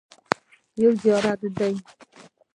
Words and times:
یو 0.81 0.91
زیارت 1.01 1.41
دی. 1.57 1.75